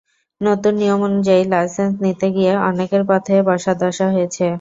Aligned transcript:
নতুন 0.41 0.73
নিয়ম 0.75 0.99
অনুযায়ী 1.07 1.43
লাইসেন্স 1.45 1.93
নিতে 2.03 2.27
গিয়ে 2.35 2.53
অনেকের 2.69 3.03
পথে 3.09 3.35
বসার 3.47 3.75
দশা 3.81 4.07
হয়েছে। 4.13 4.45